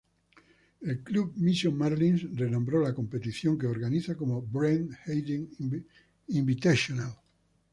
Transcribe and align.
El 0.91 1.03
club 1.03 1.33
"Mission 1.37 1.77
Marlins" 1.77 2.23
renombró 2.35 2.81
la 2.81 2.91
competición 2.95 3.55
que 3.55 3.67
organiza 3.67 4.15
como 4.15 4.41
"Brent 4.41 4.91
Hayden 5.05 5.47
Invitational". 6.29 7.13